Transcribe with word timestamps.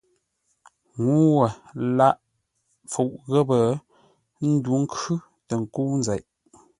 Ŋuu 1.03 1.27
wə̂ 1.37 1.47
lâghʼ 1.97 2.19
pfuʼ 2.89 3.11
ghəpə́ 3.31 3.63
ńdǔ 4.51 4.73
ńkhʉ́ 4.83 5.15
tə 5.47 5.53
nkə́u 5.61 5.93
nzeʼ. 5.99 6.21